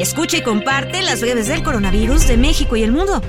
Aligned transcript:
Escucha 0.00 0.38
y 0.38 0.42
comparte 0.42 1.02
las 1.02 1.20
redes 1.20 1.48
del 1.48 1.62
coronavirus 1.62 2.26
de 2.26 2.38
México 2.38 2.74
y 2.74 2.82
el 2.82 2.90
mundo. 2.90 3.20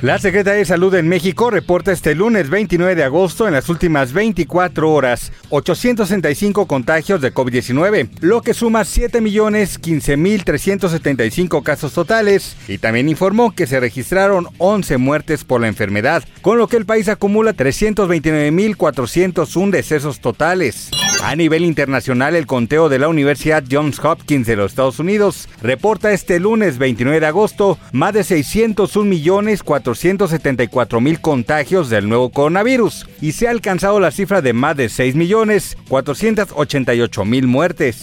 La 0.00 0.18
Secretaría 0.18 0.60
de 0.60 0.64
Salud 0.64 0.94
en 0.94 1.08
México 1.08 1.50
reporta 1.50 1.92
este 1.92 2.14
lunes 2.14 2.48
29 2.48 2.94
de 2.94 3.04
agosto 3.04 3.46
en 3.46 3.52
las 3.52 3.68
últimas 3.68 4.14
24 4.14 4.90
horas 4.90 5.32
865 5.50 6.66
contagios 6.66 7.20
de 7.20 7.34
COVID-19, 7.34 8.08
lo 8.20 8.40
que 8.40 8.54
suma 8.54 8.80
7.015.375 8.80 11.62
casos 11.62 11.92
totales 11.92 12.56
y 12.66 12.78
también 12.78 13.10
informó 13.10 13.54
que 13.54 13.66
se 13.66 13.78
registraron 13.78 14.48
11 14.56 14.96
muertes 14.96 15.44
por 15.44 15.60
la 15.60 15.68
enfermedad, 15.68 16.24
con 16.40 16.56
lo 16.56 16.66
que 16.66 16.78
el 16.78 16.86
país 16.86 17.10
acumula 17.10 17.52
329.401 17.52 19.70
decesos 19.70 20.20
totales. 20.20 20.88
A 21.22 21.34
nivel 21.34 21.64
internacional, 21.64 22.36
el 22.36 22.46
conteo 22.46 22.88
de 22.88 22.98
la 22.98 23.08
Universidad 23.08 23.64
Johns 23.68 23.98
Hopkins 24.04 24.46
de 24.46 24.56
los 24.56 24.72
Estados 24.72 24.98
Unidos 24.98 25.48
reporta 25.60 26.12
este 26.12 26.38
lunes 26.38 26.78
29 26.78 27.20
de 27.20 27.26
agosto 27.26 27.78
más 27.92 28.12
de 28.12 28.22
601 28.22 29.08
millones 29.08 29.62
474 29.62 31.00
mil 31.00 31.20
contagios 31.20 31.90
del 31.90 32.08
nuevo 32.08 32.30
coronavirus 32.30 33.08
y 33.20 33.32
se 33.32 33.48
ha 33.48 33.50
alcanzado 33.50 33.98
la 33.98 34.12
cifra 34.12 34.40
de 34.40 34.52
más 34.52 34.76
de 34.76 34.88
6 34.88 35.16
millones 35.16 35.76
488 35.88 37.24
mil 37.24 37.46
muertes. 37.46 38.02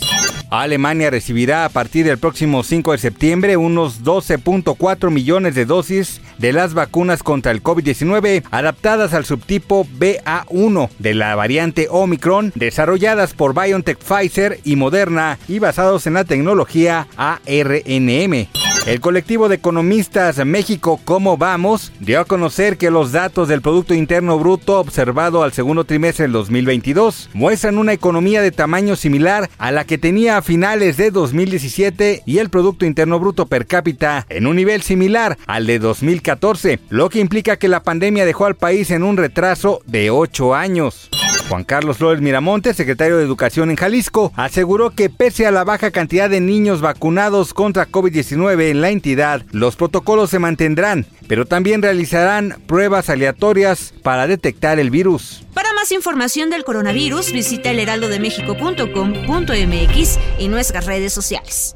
Alemania 0.61 1.09
recibirá 1.09 1.65
a 1.65 1.69
partir 1.69 2.05
del 2.05 2.19
próximo 2.19 2.63
5 2.63 2.91
de 2.91 2.97
septiembre 2.99 3.57
unos 3.57 4.03
12.4 4.03 5.09
millones 5.09 5.55
de 5.55 5.65
dosis 5.65 6.21
de 6.37 6.53
las 6.53 6.73
vacunas 6.75 7.23
contra 7.23 7.51
el 7.51 7.63
COVID-19 7.63 8.43
adaptadas 8.51 9.13
al 9.13 9.25
subtipo 9.25 9.87
BA1 9.97 10.89
de 10.99 11.13
la 11.15 11.35
variante 11.35 11.87
Omicron 11.89 12.51
desarrolladas 12.55 13.33
por 13.33 13.55
BioNTech 13.55 13.97
Pfizer 13.97 14.59
y 14.63 14.75
Moderna 14.75 15.39
y 15.47 15.59
basados 15.59 16.05
en 16.05 16.13
la 16.13 16.23
tecnología 16.23 17.07
ARNM. 17.17 18.47
El 18.85 18.99
colectivo 18.99 19.47
de 19.47 19.55
economistas 19.55 20.45
México 20.45 20.99
Cómo 21.05 21.37
Vamos 21.37 21.93
dio 22.01 22.19
a 22.19 22.25
conocer 22.25 22.77
que 22.77 22.91
los 22.91 23.13
datos 23.13 23.47
del 23.47 23.61
Producto 23.61 23.93
Interno 23.93 24.37
Bruto 24.37 24.77
observado 24.77 25.41
al 25.41 25.53
segundo 25.53 25.85
trimestre 25.85 26.23
del 26.23 26.33
2022 26.33 27.29
muestran 27.33 27.77
una 27.77 27.93
economía 27.93 28.41
de 28.41 28.51
tamaño 28.51 28.97
similar 28.97 29.49
a 29.57 29.71
la 29.71 29.85
que 29.85 29.97
tenía 29.97 30.35
finales 30.43 30.97
de 30.97 31.11
2017 31.11 32.23
y 32.25 32.37
el 32.37 32.49
Producto 32.49 32.85
Interno 32.85 33.19
Bruto 33.19 33.45
per 33.47 33.65
cápita 33.65 34.25
en 34.29 34.47
un 34.47 34.55
nivel 34.55 34.81
similar 34.81 35.37
al 35.47 35.65
de 35.65 35.79
2014, 35.79 36.79
lo 36.89 37.09
que 37.09 37.19
implica 37.19 37.57
que 37.57 37.67
la 37.67 37.83
pandemia 37.83 38.25
dejó 38.25 38.45
al 38.45 38.55
país 38.55 38.91
en 38.91 39.03
un 39.03 39.17
retraso 39.17 39.81
de 39.85 40.11
8 40.11 40.53
años. 40.53 41.09
Juan 41.49 41.63
Carlos 41.63 41.97
Flores 41.97 42.21
Miramonte, 42.21 42.73
secretario 42.73 43.17
de 43.17 43.23
Educación 43.23 43.69
en 43.69 43.75
Jalisco, 43.75 44.31
aseguró 44.35 44.91
que 44.91 45.09
pese 45.09 45.45
a 45.45 45.51
la 45.51 45.63
baja 45.63 45.91
cantidad 45.91 46.29
de 46.29 46.39
niños 46.39 46.81
vacunados 46.81 47.53
contra 47.53 47.87
COVID-19 47.87 48.69
en 48.69 48.81
la 48.81 48.89
entidad, 48.89 49.43
los 49.51 49.75
protocolos 49.75 50.29
se 50.29 50.39
mantendrán, 50.39 51.05
pero 51.27 51.45
también 51.45 51.81
realizarán 51.81 52.55
pruebas 52.65 53.09
aleatorias 53.09 53.93
para 54.03 54.27
detectar 54.27 54.79
el 54.79 54.89
virus. 54.89 55.45
Más 55.83 55.91
información 55.91 56.49
del 56.49 56.63
coronavirus, 56.63 57.33
visita 57.33 57.69
elheraldodemexico.com.mx 57.71 60.19
y 60.39 60.47
nuestras 60.47 60.85
redes 60.85 61.11
sociales. 61.11 61.75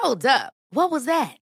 Hold 0.00 0.26
up. 0.26 0.52
What 0.70 0.92
was 0.92 1.06
that? 1.06 1.43